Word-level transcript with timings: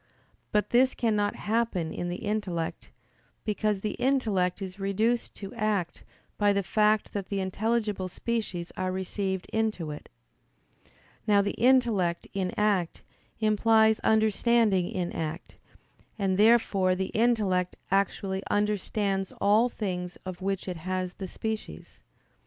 But 0.51 0.71
this 0.71 0.95
cannot 0.95 1.35
happen 1.35 1.93
in 1.93 2.09
the 2.09 2.25
intellect, 2.25 2.89
because 3.45 3.81
the 3.81 3.93
intellect 3.99 4.59
is 4.59 4.79
reduced 4.79 5.35
to 5.35 5.53
act 5.53 6.03
by 6.39 6.53
the 6.53 6.63
fact 6.63 7.13
that 7.13 7.27
the 7.29 7.39
intelligible 7.39 8.09
species 8.09 8.71
are 8.75 8.91
received 8.91 9.45
into 9.53 9.91
it. 9.91 10.09
Now 11.27 11.43
the 11.43 11.51
intellect 11.51 12.25
in 12.33 12.51
act 12.57 13.03
implies 13.39 13.99
understanding 13.99 14.89
in 14.89 15.11
act; 15.11 15.57
and 16.17 16.35
therefore 16.35 16.95
the 16.95 17.11
intellect 17.13 17.75
actually 17.91 18.41
understands 18.49 19.31
all 19.39 19.69
things 19.69 20.17
of 20.25 20.41
which 20.41 20.67
it 20.67 20.77
has 20.77 21.13
the 21.13 21.27
species. 21.27 21.99